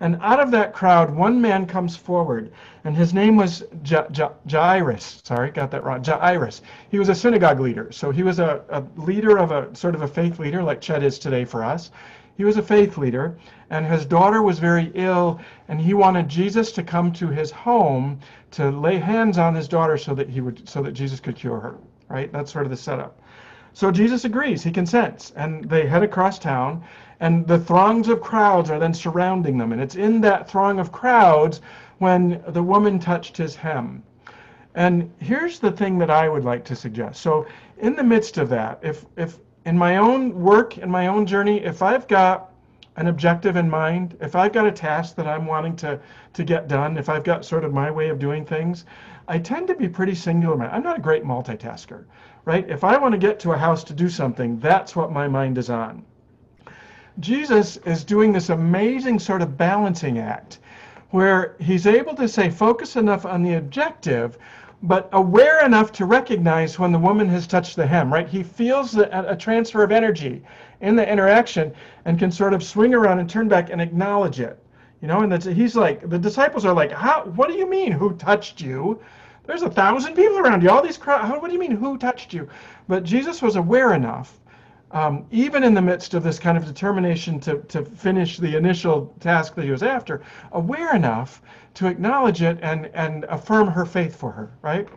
And 0.00 0.18
out 0.22 0.38
of 0.38 0.50
that 0.52 0.72
crowd, 0.72 1.14
one 1.14 1.40
man 1.40 1.66
comes 1.66 1.96
forward, 1.96 2.52
and 2.84 2.96
his 2.96 3.12
name 3.12 3.36
was 3.36 3.64
Jairus. 3.84 5.20
Sorry, 5.24 5.50
got 5.50 5.70
that 5.72 5.82
wrong. 5.82 6.04
Jairus. 6.04 6.62
He 6.90 6.98
was 6.98 7.08
a 7.08 7.14
synagogue 7.14 7.58
leader. 7.58 7.90
So 7.90 8.10
he 8.12 8.22
was 8.22 8.38
a, 8.38 8.62
a 8.68 8.84
leader 9.00 9.38
of 9.38 9.50
a 9.50 9.74
sort 9.74 9.96
of 9.96 10.02
a 10.02 10.08
faith 10.08 10.38
leader, 10.38 10.62
like 10.62 10.80
Chet 10.80 11.02
is 11.02 11.18
today 11.18 11.44
for 11.44 11.64
us. 11.64 11.90
He 12.36 12.44
was 12.44 12.56
a 12.56 12.62
faith 12.62 12.96
leader, 12.96 13.36
and 13.70 13.84
his 13.84 14.06
daughter 14.06 14.42
was 14.42 14.60
very 14.60 14.92
ill, 14.94 15.40
and 15.66 15.80
he 15.80 15.94
wanted 15.94 16.28
Jesus 16.28 16.70
to 16.72 16.84
come 16.84 17.12
to 17.14 17.26
his 17.26 17.50
home 17.50 18.20
to 18.52 18.70
lay 18.70 18.98
hands 18.98 19.38
on 19.38 19.56
his 19.56 19.66
daughter 19.66 19.98
so 19.98 20.14
that 20.14 20.30
he 20.30 20.40
would, 20.40 20.68
so 20.68 20.80
that 20.82 20.92
Jesus 20.92 21.18
could 21.18 21.34
cure 21.34 21.58
her. 21.58 21.76
Right? 22.08 22.32
That's 22.32 22.52
sort 22.52 22.64
of 22.64 22.70
the 22.70 22.76
setup. 22.76 23.20
So 23.72 23.90
Jesus 23.90 24.24
agrees, 24.24 24.62
he 24.62 24.70
consents, 24.70 25.32
and 25.36 25.68
they 25.68 25.86
head 25.86 26.02
across 26.02 26.38
town, 26.38 26.84
and 27.20 27.46
the 27.46 27.58
throngs 27.58 28.08
of 28.08 28.20
crowds 28.20 28.70
are 28.70 28.78
then 28.78 28.94
surrounding 28.94 29.58
them. 29.58 29.72
And 29.72 29.80
it's 29.80 29.96
in 29.96 30.20
that 30.20 30.48
throng 30.48 30.78
of 30.78 30.92
crowds 30.92 31.60
when 31.98 32.42
the 32.48 32.62
woman 32.62 32.98
touched 32.98 33.36
his 33.36 33.56
hem. 33.56 34.02
And 34.74 35.10
here's 35.18 35.58
the 35.58 35.72
thing 35.72 35.98
that 35.98 36.10
I 36.10 36.28
would 36.28 36.44
like 36.44 36.64
to 36.66 36.76
suggest. 36.76 37.20
So, 37.20 37.46
in 37.78 37.96
the 37.96 38.04
midst 38.04 38.38
of 38.38 38.48
that, 38.50 38.78
if, 38.82 39.04
if 39.16 39.38
in 39.64 39.76
my 39.76 39.96
own 39.96 40.38
work, 40.40 40.78
in 40.78 40.90
my 40.90 41.08
own 41.08 41.26
journey, 41.26 41.64
if 41.64 41.82
I've 41.82 42.06
got 42.06 42.52
an 42.96 43.08
objective 43.08 43.56
in 43.56 43.68
mind, 43.68 44.16
if 44.20 44.36
I've 44.36 44.52
got 44.52 44.66
a 44.66 44.72
task 44.72 45.16
that 45.16 45.26
I'm 45.26 45.46
wanting 45.46 45.76
to, 45.76 46.00
to 46.34 46.44
get 46.44 46.68
done, 46.68 46.96
if 46.96 47.08
I've 47.08 47.24
got 47.24 47.44
sort 47.44 47.64
of 47.64 47.72
my 47.72 47.90
way 47.90 48.08
of 48.08 48.18
doing 48.18 48.44
things, 48.44 48.84
I 49.26 49.38
tend 49.38 49.68
to 49.68 49.74
be 49.74 49.88
pretty 49.88 50.14
singular. 50.14 50.66
I'm 50.66 50.82
not 50.82 50.98
a 50.98 51.02
great 51.02 51.24
multitasker, 51.24 52.04
right? 52.44 52.68
If 52.68 52.84
I 52.84 52.96
want 52.96 53.12
to 53.12 53.18
get 53.18 53.38
to 53.40 53.52
a 53.52 53.58
house 53.58 53.84
to 53.84 53.92
do 53.92 54.08
something, 54.08 54.58
that's 54.58 54.96
what 54.96 55.12
my 55.12 55.28
mind 55.28 55.58
is 55.58 55.70
on. 55.70 56.04
Jesus 57.20 57.78
is 57.78 58.04
doing 58.04 58.32
this 58.32 58.48
amazing 58.48 59.18
sort 59.18 59.42
of 59.42 59.56
balancing 59.56 60.18
act 60.18 60.58
where 61.10 61.56
he's 61.58 61.86
able 61.86 62.14
to 62.14 62.28
say 62.28 62.48
focus 62.48 62.94
enough 62.96 63.26
on 63.26 63.42
the 63.42 63.54
objective 63.54 64.38
but 64.84 65.08
aware 65.12 65.64
enough 65.64 65.90
to 65.90 66.04
recognize 66.04 66.78
when 66.78 66.92
the 66.92 66.98
woman 66.98 67.28
has 67.28 67.48
touched 67.48 67.74
the 67.74 67.86
hem 67.86 68.12
right? 68.12 68.28
He 68.28 68.44
feels 68.44 68.96
a, 68.96 69.26
a 69.28 69.36
transfer 69.36 69.82
of 69.82 69.90
energy 69.90 70.42
in 70.80 70.94
the 70.94 71.10
interaction 71.10 71.72
and 72.04 72.18
can 72.18 72.30
sort 72.30 72.54
of 72.54 72.62
swing 72.62 72.94
around 72.94 73.18
and 73.18 73.28
turn 73.28 73.48
back 73.48 73.70
and 73.70 73.80
acknowledge 73.80 74.38
it 74.38 74.62
you 75.00 75.08
know? 75.08 75.20
And 75.20 75.32
that's 75.32 75.46
he's 75.46 75.74
like 75.74 76.08
the 76.08 76.18
disciples 76.18 76.64
are 76.64 76.74
like 76.74 76.92
how 76.92 77.24
what 77.24 77.48
do 77.48 77.54
you 77.54 77.68
mean 77.68 77.90
who 77.90 78.14
touched 78.14 78.60
you? 78.60 79.00
There's 79.44 79.62
a 79.62 79.70
thousand 79.70 80.14
people 80.14 80.38
around 80.38 80.62
you 80.62 80.70
all 80.70 80.82
these 80.82 80.98
crowd 80.98 81.28
what 81.30 81.48
do 81.48 81.52
you 81.52 81.60
mean 81.60 81.72
who 81.72 81.98
touched 81.98 82.32
you? 82.32 82.48
But 82.86 83.02
jesus 83.02 83.42
was 83.42 83.56
aware 83.56 83.94
enough 83.94 84.38
um, 84.92 85.26
even 85.30 85.64
in 85.64 85.74
the 85.74 85.82
midst 85.82 86.14
of 86.14 86.22
this 86.22 86.38
kind 86.38 86.56
of 86.56 86.64
determination 86.64 87.38
to, 87.40 87.58
to 87.64 87.84
finish 87.84 88.38
the 88.38 88.56
initial 88.56 89.14
task 89.20 89.54
that 89.54 89.64
he 89.64 89.70
was 89.70 89.82
after, 89.82 90.22
aware 90.52 90.94
enough 90.96 91.42
to 91.74 91.86
acknowledge 91.86 92.42
it 92.42 92.58
and, 92.62 92.86
and 92.94 93.24
affirm 93.24 93.68
her 93.68 93.84
faith 93.84 94.16
for 94.16 94.30
her, 94.32 94.50
right? 94.62 94.88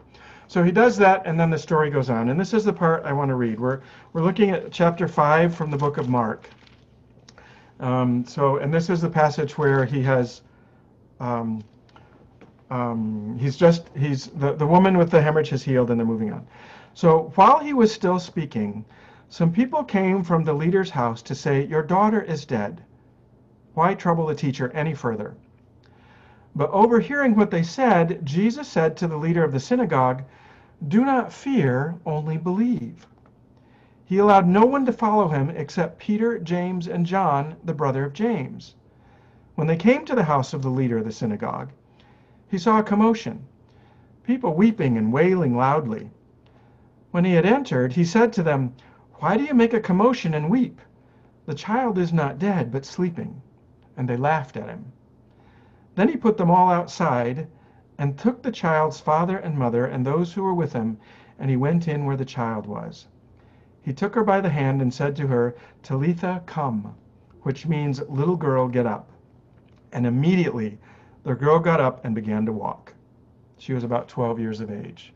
So 0.47 0.63
he 0.63 0.71
does 0.71 0.97
that, 0.97 1.25
and 1.25 1.39
then 1.39 1.49
the 1.49 1.57
story 1.57 1.89
goes 1.89 2.09
on. 2.09 2.29
And 2.29 2.39
this 2.39 2.53
is 2.53 2.63
the 2.63 2.73
part 2.73 3.05
I 3.05 3.13
want 3.13 3.29
to 3.29 3.35
read. 3.35 3.59
We're, 3.59 3.81
we're 4.13 4.21
looking 4.23 4.51
at 4.51 4.71
chapter 4.71 5.07
5 5.07 5.55
from 5.55 5.71
the 5.71 5.77
book 5.77 5.97
of 5.97 6.09
Mark. 6.09 6.49
Um, 7.79 8.25
so, 8.25 8.57
and 8.57 8.73
this 8.73 8.89
is 8.89 9.01
the 9.01 9.09
passage 9.09 9.57
where 9.57 9.85
he 9.85 10.01
has, 10.03 10.41
um, 11.19 11.63
um, 12.69 13.37
he's 13.39 13.55
just, 13.57 13.89
he's, 13.97 14.27
the, 14.27 14.53
the 14.53 14.67
woman 14.67 14.97
with 14.97 15.09
the 15.09 15.21
hemorrhage 15.21 15.49
has 15.49 15.63
healed, 15.63 15.89
and 15.89 15.99
they're 15.99 16.07
moving 16.07 16.31
on. 16.31 16.45
So 16.93 17.31
while 17.35 17.59
he 17.59 17.73
was 17.73 17.91
still 17.91 18.19
speaking, 18.19 18.85
some 19.31 19.53
people 19.53 19.85
came 19.85 20.23
from 20.23 20.43
the 20.43 20.51
leader's 20.51 20.89
house 20.89 21.21
to 21.21 21.33
say, 21.33 21.65
Your 21.65 21.83
daughter 21.83 22.21
is 22.21 22.43
dead. 22.45 22.83
Why 23.73 23.93
trouble 23.93 24.25
the 24.25 24.35
teacher 24.35 24.69
any 24.71 24.93
further? 24.93 25.37
But 26.53 26.69
overhearing 26.71 27.37
what 27.37 27.49
they 27.49 27.63
said, 27.63 28.25
Jesus 28.25 28.67
said 28.67 28.97
to 28.97 29.07
the 29.07 29.15
leader 29.15 29.41
of 29.45 29.53
the 29.53 29.59
synagogue, 29.61 30.23
Do 30.85 31.05
not 31.05 31.31
fear, 31.31 31.95
only 32.05 32.35
believe. 32.35 33.07
He 34.03 34.17
allowed 34.17 34.49
no 34.49 34.65
one 34.65 34.85
to 34.85 34.91
follow 34.91 35.29
him 35.29 35.49
except 35.51 35.97
Peter, 35.97 36.37
James, 36.37 36.89
and 36.89 37.05
John, 37.05 37.55
the 37.63 37.73
brother 37.73 38.03
of 38.03 38.11
James. 38.11 38.75
When 39.55 39.65
they 39.65 39.77
came 39.77 40.03
to 40.07 40.15
the 40.15 40.25
house 40.25 40.53
of 40.53 40.61
the 40.61 40.69
leader 40.69 40.97
of 40.97 41.05
the 41.05 41.11
synagogue, 41.13 41.71
he 42.49 42.57
saw 42.57 42.79
a 42.79 42.83
commotion, 42.83 43.45
people 44.25 44.53
weeping 44.55 44.97
and 44.97 45.13
wailing 45.13 45.55
loudly. 45.55 46.11
When 47.11 47.23
he 47.23 47.35
had 47.35 47.45
entered, 47.45 47.93
he 47.93 48.03
said 48.03 48.33
to 48.33 48.43
them, 48.43 48.73
Why 49.21 49.37
do 49.37 49.43
you 49.43 49.53
make 49.53 49.75
a 49.75 49.79
commotion 49.79 50.33
and 50.33 50.49
weep? 50.49 50.81
The 51.45 51.53
child 51.53 51.99
is 51.99 52.11
not 52.11 52.39
dead, 52.39 52.71
but 52.71 52.87
sleeping. 52.87 53.39
And 53.95 54.09
they 54.09 54.17
laughed 54.17 54.57
at 54.57 54.67
him. 54.67 54.93
Then 55.93 56.09
he 56.09 56.17
put 56.17 56.37
them 56.37 56.49
all 56.49 56.71
outside 56.71 57.47
and 57.99 58.17
took 58.17 58.41
the 58.41 58.51
child's 58.51 58.99
father 58.99 59.37
and 59.37 59.55
mother 59.55 59.85
and 59.85 60.03
those 60.03 60.33
who 60.33 60.41
were 60.41 60.55
with 60.55 60.73
him, 60.73 60.97
and 61.37 61.51
he 61.51 61.55
went 61.55 61.87
in 61.87 62.05
where 62.05 62.17
the 62.17 62.25
child 62.25 62.65
was. 62.65 63.05
He 63.83 63.93
took 63.93 64.15
her 64.15 64.23
by 64.23 64.41
the 64.41 64.49
hand 64.49 64.81
and 64.81 64.91
said 64.91 65.15
to 65.17 65.27
her, 65.27 65.55
Talitha, 65.83 66.41
cum, 66.47 66.95
which 67.43 67.67
means, 67.67 68.01
little 68.09 68.35
girl, 68.35 68.67
get 68.67 68.87
up. 68.87 69.11
And 69.91 70.07
immediately 70.07 70.79
the 71.21 71.35
girl 71.35 71.59
got 71.59 71.79
up 71.79 72.03
and 72.03 72.15
began 72.15 72.47
to 72.47 72.51
walk. 72.51 72.95
She 73.59 73.73
was 73.73 73.83
about 73.83 74.07
12 74.07 74.39
years 74.39 74.61
of 74.61 74.71
age. 74.71 75.13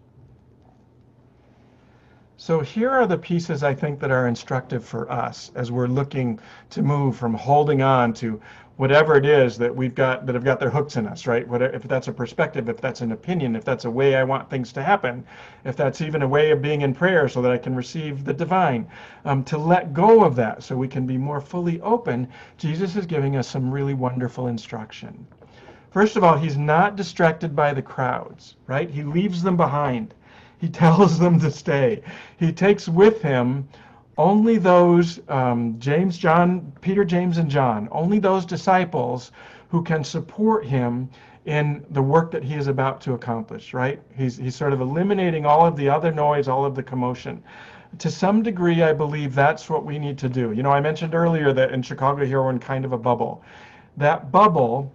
So 2.45 2.59
here 2.59 2.91
are 2.91 3.07
the 3.07 3.17
pieces 3.17 3.63
I 3.63 3.73
think 3.73 3.99
that 3.99 4.11
are 4.11 4.27
instructive 4.27 4.85
for 4.85 5.11
us 5.11 5.51
as 5.55 5.71
we're 5.71 5.87
looking 5.87 6.39
to 6.69 6.83
move 6.83 7.17
from 7.17 7.33
holding 7.33 7.81
on 7.81 8.13
to 8.21 8.39
whatever 8.77 9.15
it 9.15 9.25
is 9.25 9.57
that 9.57 9.75
we've 9.75 9.95
got 9.95 10.27
that 10.27 10.35
have 10.35 10.43
got 10.43 10.59
their 10.59 10.69
hooks 10.69 10.95
in 10.95 11.07
us, 11.07 11.25
right? 11.25 11.47
If 11.49 11.81
that's 11.87 12.07
a 12.07 12.13
perspective, 12.13 12.69
if 12.69 12.79
that's 12.79 13.01
an 13.01 13.13
opinion, 13.13 13.55
if 13.55 13.65
that's 13.65 13.85
a 13.85 13.89
way 13.89 14.15
I 14.15 14.23
want 14.23 14.47
things 14.47 14.71
to 14.73 14.83
happen, 14.83 15.25
if 15.63 15.75
that's 15.75 16.01
even 16.01 16.21
a 16.21 16.27
way 16.27 16.51
of 16.51 16.61
being 16.61 16.81
in 16.81 16.93
prayer 16.93 17.27
so 17.27 17.41
that 17.41 17.51
I 17.51 17.57
can 17.57 17.75
receive 17.75 18.23
the 18.23 18.33
divine, 18.33 18.87
um, 19.25 19.43
to 19.45 19.57
let 19.57 19.95
go 19.95 20.23
of 20.23 20.35
that 20.35 20.61
so 20.61 20.77
we 20.77 20.87
can 20.87 21.07
be 21.07 21.17
more 21.17 21.41
fully 21.41 21.81
open, 21.81 22.27
Jesus 22.57 22.95
is 22.95 23.07
giving 23.07 23.37
us 23.37 23.47
some 23.47 23.71
really 23.71 23.95
wonderful 23.95 24.49
instruction. 24.49 25.25
First 25.89 26.15
of 26.15 26.23
all, 26.23 26.37
he's 26.37 26.57
not 26.57 26.95
distracted 26.95 27.55
by 27.55 27.73
the 27.73 27.81
crowds, 27.81 28.55
right? 28.67 28.87
He 28.87 29.01
leaves 29.01 29.41
them 29.41 29.57
behind. 29.57 30.13
He 30.59 30.69
tells 30.69 31.19
them 31.19 31.39
to 31.39 31.51
stay. 31.51 32.01
He 32.37 32.51
takes 32.51 32.87
with 32.87 33.21
him 33.21 33.67
only 34.17 34.57
those, 34.57 35.19
um, 35.27 35.75
James, 35.79 36.17
John, 36.17 36.71
Peter, 36.81 37.03
James, 37.03 37.37
and 37.37 37.49
John, 37.49 37.89
only 37.91 38.19
those 38.19 38.45
disciples 38.45 39.31
who 39.69 39.83
can 39.83 40.03
support 40.03 40.65
him 40.65 41.09
in 41.45 41.85
the 41.91 42.01
work 42.01 42.31
that 42.31 42.43
he 42.43 42.55
is 42.55 42.67
about 42.67 43.01
to 43.01 43.13
accomplish, 43.13 43.73
right? 43.73 44.01
He's, 44.15 44.37
he's 44.37 44.55
sort 44.55 44.73
of 44.73 44.81
eliminating 44.81 45.45
all 45.45 45.65
of 45.65 45.75
the 45.75 45.89
other 45.89 46.11
noise, 46.11 46.47
all 46.47 46.65
of 46.65 46.75
the 46.75 46.83
commotion. 46.83 47.43
To 47.99 48.09
some 48.09 48.41
degree, 48.41 48.81
I 48.83 48.93
believe 48.93 49.35
that's 49.35 49.69
what 49.69 49.85
we 49.85 49.99
need 49.99 50.17
to 50.19 50.29
do. 50.29 50.51
You 50.53 50.63
know, 50.63 50.71
I 50.71 50.79
mentioned 50.79 51.13
earlier 51.13 51.53
that 51.53 51.71
in 51.71 51.81
Chicago 51.81 52.25
here 52.25 52.41
we're 52.41 52.49
in 52.49 52.59
kind 52.59 52.83
of 52.83 52.93
a 52.93 52.97
bubble. 52.97 53.43
That 53.97 54.31
bubble, 54.31 54.91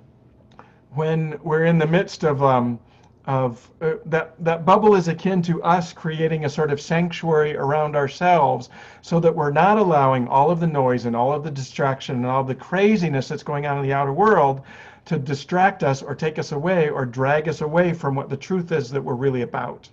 when 0.94 1.38
we're 1.42 1.64
in 1.66 1.78
the 1.78 1.86
midst 1.86 2.24
of 2.24 2.42
um, 2.42 2.78
of 3.26 3.68
uh, 3.82 3.94
that 4.06 4.32
that 4.42 4.64
bubble 4.64 4.94
is 4.94 5.06
akin 5.08 5.42
to 5.42 5.62
us 5.62 5.92
creating 5.92 6.44
a 6.44 6.48
sort 6.48 6.70
of 6.70 6.80
sanctuary 6.80 7.54
around 7.54 7.94
ourselves 7.94 8.70
so 9.02 9.20
that 9.20 9.34
we're 9.34 9.50
not 9.50 9.76
allowing 9.76 10.26
all 10.28 10.50
of 10.50 10.58
the 10.58 10.66
noise 10.66 11.04
and 11.04 11.14
all 11.14 11.32
of 11.32 11.44
the 11.44 11.50
distraction 11.50 12.16
and 12.16 12.26
all 12.26 12.42
the 12.42 12.54
craziness 12.54 13.28
that's 13.28 13.42
going 13.42 13.66
on 13.66 13.76
in 13.76 13.82
the 13.82 13.92
outer 13.92 14.12
world 14.12 14.62
to 15.04 15.18
distract 15.18 15.82
us 15.82 16.02
or 16.02 16.14
take 16.14 16.38
us 16.38 16.52
away 16.52 16.88
or 16.88 17.04
drag 17.04 17.46
us 17.48 17.60
away 17.60 17.92
from 17.92 18.14
what 18.14 18.30
the 18.30 18.36
truth 18.36 18.72
is 18.72 18.90
that 18.90 19.02
we're 19.02 19.14
really 19.14 19.42
about 19.42 19.88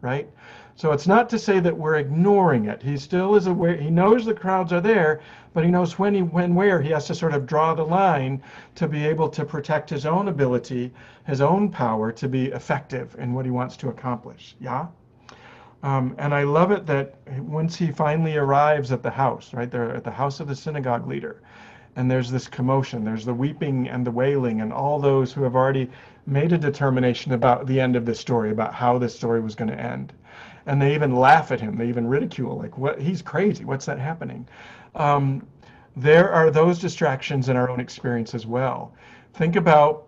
right 0.00 0.28
so 0.78 0.92
it's 0.92 1.08
not 1.08 1.28
to 1.30 1.40
say 1.40 1.58
that 1.58 1.76
we're 1.76 1.96
ignoring 1.96 2.66
it. 2.66 2.80
He 2.84 2.96
still 2.98 3.34
is 3.34 3.48
aware. 3.48 3.74
He 3.74 3.90
knows 3.90 4.24
the 4.24 4.32
crowds 4.32 4.72
are 4.72 4.80
there, 4.80 5.20
but 5.52 5.64
he 5.64 5.72
knows 5.72 5.98
when 5.98 6.14
he 6.14 6.22
when 6.22 6.54
where 6.54 6.80
he 6.80 6.90
has 6.90 7.08
to 7.08 7.16
sort 7.16 7.34
of 7.34 7.46
draw 7.46 7.74
the 7.74 7.82
line 7.82 8.40
to 8.76 8.86
be 8.86 9.04
able 9.04 9.28
to 9.30 9.44
protect 9.44 9.90
his 9.90 10.06
own 10.06 10.28
ability, 10.28 10.92
his 11.26 11.40
own 11.40 11.68
power 11.68 12.12
to 12.12 12.28
be 12.28 12.46
effective 12.52 13.16
in 13.18 13.34
what 13.34 13.44
he 13.44 13.50
wants 13.50 13.76
to 13.78 13.88
accomplish. 13.88 14.54
Yeah. 14.60 14.86
Um, 15.82 16.14
and 16.16 16.32
I 16.32 16.44
love 16.44 16.70
it 16.70 16.86
that 16.86 17.16
once 17.40 17.74
he 17.74 17.90
finally 17.90 18.36
arrives 18.36 18.92
at 18.92 19.02
the 19.02 19.10
house, 19.10 19.52
right 19.52 19.72
there 19.72 19.96
at 19.96 20.04
the 20.04 20.12
house 20.12 20.38
of 20.38 20.46
the 20.46 20.54
synagogue 20.54 21.08
leader, 21.08 21.42
and 21.98 22.10
there's 22.10 22.30
this 22.30 22.48
commotion, 22.48 23.04
there's 23.04 23.26
the 23.26 23.34
weeping 23.34 23.88
and 23.88 24.06
the 24.06 24.10
wailing, 24.10 24.62
and 24.62 24.72
all 24.72 24.98
those 24.98 25.32
who 25.32 25.42
have 25.42 25.54
already 25.54 25.90
made 26.26 26.52
a 26.52 26.58
determination 26.58 27.32
about 27.32 27.66
the 27.66 27.80
end 27.80 27.96
of 27.96 28.06
the 28.06 28.14
story, 28.14 28.50
about 28.50 28.72
how 28.72 28.98
this 28.98 29.14
story 29.14 29.40
was 29.40 29.54
going 29.54 29.70
to 29.70 29.78
end 29.78 30.12
and 30.68 30.80
they 30.80 30.94
even 30.94 31.16
laugh 31.16 31.50
at 31.50 31.60
him. 31.60 31.76
They 31.76 31.88
even 31.88 32.06
ridicule, 32.06 32.58
like, 32.58 32.76
"What? 32.76 33.00
He's 33.00 33.22
crazy. 33.22 33.64
What's 33.64 33.86
that 33.86 33.98
happening?" 33.98 34.46
Um, 34.94 35.46
there 35.96 36.30
are 36.30 36.50
those 36.50 36.78
distractions 36.78 37.48
in 37.48 37.56
our 37.56 37.70
own 37.70 37.80
experience 37.80 38.34
as 38.34 38.46
well. 38.46 38.92
Think 39.32 39.56
about 39.56 40.04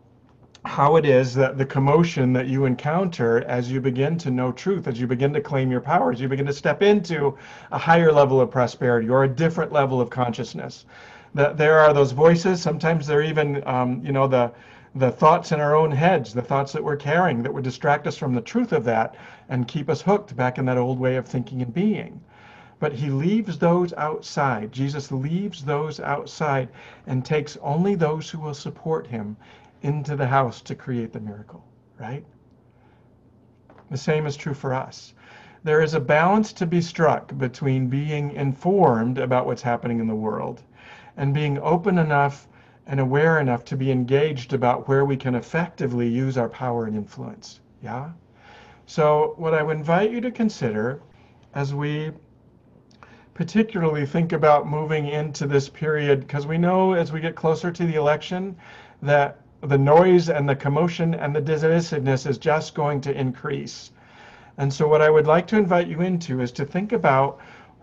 how 0.67 0.97
it 0.97 1.07
is 1.07 1.35
that 1.35 1.57
the 1.57 1.65
commotion 1.65 2.35
that 2.35 2.47
you 2.47 2.67
encounter 2.67 3.43
as 3.49 3.73
you 3.73 3.81
begin 3.81 4.19
to 4.19 4.31
know 4.31 4.53
truth, 4.53 4.87
as 4.87 5.01
you 5.01 5.07
begin 5.07 5.33
to 5.33 5.41
claim 5.41 5.71
your 5.71 5.81
powers, 5.81 6.21
you 6.21 6.29
begin 6.29 6.45
to 6.45 6.53
step 6.53 6.83
into 6.83 7.35
a 7.73 7.79
higher 7.79 8.13
level 8.13 8.39
of 8.43 8.51
prosperity 8.51 9.09
or 9.09 9.25
a 9.25 9.29
different 9.29 9.73
level 9.73 9.99
of 9.99 10.11
consciousness. 10.11 10.85
That 11.35 11.57
there 11.57 11.79
are 11.79 11.93
those 11.93 12.13
voices. 12.13 12.61
Sometimes 12.61 13.07
they're 13.07 13.23
even, 13.23 13.67
um, 13.67 14.05
you 14.05 14.13
know, 14.13 14.27
the 14.27 14.53
the 14.95 15.11
thoughts 15.11 15.53
in 15.53 15.61
our 15.61 15.77
own 15.77 15.93
heads, 15.93 16.35
the 16.35 16.43
thoughts 16.43 16.73
that 16.73 16.83
we're 16.83 16.97
carrying 16.97 17.43
that 17.45 17.55
would 17.55 17.63
distract 17.63 18.09
us 18.09 18.17
from 18.17 18.35
the 18.35 18.41
truth 18.41 18.73
of 18.73 18.83
that 18.85 19.15
and 19.49 19.69
keep 19.69 19.89
us 19.89 20.03
hooked 20.03 20.35
back 20.35 20.59
in 20.59 20.65
that 20.65 20.77
old 20.77 20.99
way 20.99 21.15
of 21.15 21.27
thinking 21.27 21.63
and 21.63 21.73
being. 21.73 22.21
But 22.81 22.95
he 22.95 23.11
leaves 23.11 23.59
those 23.59 23.93
outside. 23.93 24.73
Jesus 24.73 25.13
leaves 25.13 25.65
those 25.65 26.01
outside 26.01 26.71
and 27.07 27.25
takes 27.25 27.57
only 27.63 27.95
those 27.95 28.29
who 28.31 28.41
will 28.41 28.55
support 28.55 29.07
him 29.07 29.37
into 29.83 30.17
the 30.17 30.27
house 30.27 30.61
to 30.63 30.75
create 30.75 31.13
the 31.13 31.21
miracle, 31.21 31.65
right? 32.01 32.25
The 33.91 33.97
same 33.97 34.27
is 34.27 34.37
true 34.37 34.55
for 34.55 34.75
us. 34.75 35.15
There 35.63 35.83
is 35.83 35.95
a 35.95 36.01
balance 36.01 36.53
to 36.55 36.67
be 36.67 36.81
struck 36.81 37.37
between 37.39 37.89
being 37.89 38.33
informed 38.33 39.19
about 39.19 39.47
what's 39.47 39.63
happening 39.63 40.01
in 40.01 40.07
the 40.07 40.15
world 40.15 40.63
and 41.21 41.35
being 41.35 41.59
open 41.59 41.99
enough 41.99 42.49
and 42.87 42.99
aware 42.99 43.41
enough 43.41 43.63
to 43.63 43.77
be 43.77 43.93
engaged 43.93 44.55
about 44.55 44.89
where 44.89 45.05
we 45.05 45.19
can 45.19 45.35
effectively 45.35 46.09
use 46.09 46.39
our 46.39 46.49
power 46.49 46.87
and 46.87 46.97
influence. 46.97 47.61
Yeah? 47.83 48.13
So, 48.87 49.35
what 49.37 49.53
I 49.53 49.63
would 49.63 49.77
invite 49.77 50.11
you 50.11 50.23
to 50.23 50.31
consider 50.31 51.03
as 51.53 51.75
we 51.75 52.13
particularly 53.35 54.07
think 54.07 54.33
about 54.33 54.67
moving 54.67 55.09
into 55.09 55.47
this 55.47 55.69
period, 55.69 56.21
because 56.21 56.47
we 56.47 56.57
know 56.57 56.95
as 56.95 57.13
we 57.13 57.21
get 57.21 57.37
closer 57.37 57.71
to 57.71 57.85
the 57.85 57.97
election 57.97 58.57
that 59.03 59.43
the 59.61 59.77
noise 59.77 60.31
and 60.31 60.49
the 60.49 60.57
commotion 60.57 61.13
and 61.15 61.37
the 61.37 61.43
divisiveness 61.43 62.27
is 62.27 62.39
just 62.39 62.75
going 62.75 62.99
to 63.03 63.13
increase. 63.13 63.91
And 64.57 64.73
so, 64.73 64.89
what 64.89 65.03
I 65.03 65.11
would 65.11 65.27
like 65.27 65.47
to 65.49 65.59
invite 65.59 65.87
you 65.87 66.01
into 66.01 66.41
is 66.41 66.51
to 66.53 66.65
think 66.65 66.93
about 66.93 67.41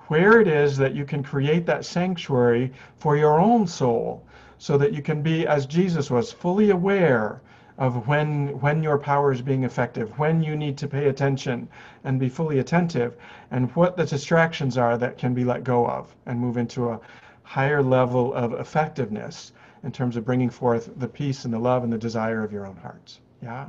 where 0.08 0.40
it 0.40 0.48
is 0.48 0.78
that 0.78 0.96
you 0.96 1.06
can 1.06 1.24
create 1.24 1.66
that 1.66 1.86
sanctuary 1.86 2.72
for 2.98 3.18
your 3.18 3.40
own 3.40 3.68
soul 3.68 4.24
so 4.58 4.78
that 4.78 4.94
you 4.94 5.02
can 5.02 5.22
be, 5.22 5.46
as 5.48 5.66
Jesus 5.66 6.10
was, 6.10 6.32
fully 6.32 6.72
aware 6.72 7.42
of 7.78 8.08
when 8.08 8.60
when 8.60 8.82
your 8.82 8.98
power 8.98 9.32
is 9.32 9.42
being 9.42 9.64
effective, 9.64 10.18
when 10.18 10.42
you 10.42 10.56
need 10.56 10.78
to 10.78 10.88
pay 10.88 11.10
attention 11.10 11.68
and 12.04 12.20
be 12.20 12.30
fully 12.30 12.60
attentive, 12.60 13.16
and 13.52 13.70
what 13.76 13.96
the 13.96 14.06
distractions 14.06 14.78
are 14.78 14.98
that 14.98 15.18
can 15.18 15.34
be 15.34 15.44
let 15.44 15.64
go 15.64 15.86
of 15.86 16.16
and 16.26 16.40
move 16.40 16.58
into 16.58 16.90
a 16.90 17.00
higher 17.44 17.84
level 17.84 18.34
of 18.34 18.54
effectiveness 18.54 19.52
in 19.84 19.92
terms 19.92 20.18
of 20.18 20.26
bringing 20.26 20.50
forth 20.50 20.90
the 20.98 21.08
peace 21.08 21.46
and 21.46 21.54
the 21.54 21.60
love 21.60 21.84
and 21.84 21.94
the 21.94 21.98
desire 21.98 22.44
of 22.44 22.52
your 22.52 22.66
own 22.66 22.78
hearts. 22.78 23.20
Yeah. 23.44 23.68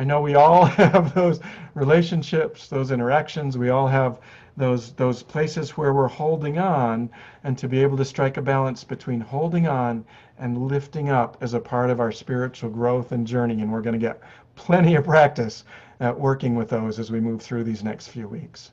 I 0.00 0.04
know 0.04 0.22
we 0.22 0.34
all 0.34 0.64
have 0.80 1.14
those 1.14 1.40
relationships, 1.74 2.68
those 2.68 2.90
interactions. 2.90 3.58
We 3.58 3.68
all 3.68 3.86
have 3.86 4.18
those 4.56 4.92
those 4.92 5.22
places 5.22 5.76
where 5.76 5.92
we're 5.92 6.08
holding 6.08 6.58
on 6.58 7.10
and 7.44 7.58
to 7.58 7.68
be 7.68 7.82
able 7.82 7.98
to 7.98 8.04
strike 8.06 8.38
a 8.38 8.42
balance 8.42 8.82
between 8.82 9.20
holding 9.20 9.68
on 9.68 10.06
and 10.38 10.68
lifting 10.68 11.10
up 11.10 11.36
as 11.42 11.52
a 11.52 11.60
part 11.60 11.90
of 11.90 12.00
our 12.00 12.12
spiritual 12.12 12.70
growth 12.70 13.12
and 13.12 13.26
journey 13.26 13.60
and 13.60 13.70
we're 13.70 13.82
going 13.82 13.92
to 13.92 14.06
get 14.06 14.22
plenty 14.54 14.94
of 14.94 15.04
practice 15.04 15.64
at 16.00 16.18
working 16.18 16.54
with 16.54 16.70
those 16.70 16.98
as 16.98 17.10
we 17.10 17.20
move 17.20 17.42
through 17.42 17.64
these 17.64 17.84
next 17.84 18.08
few 18.08 18.26
weeks. 18.26 18.70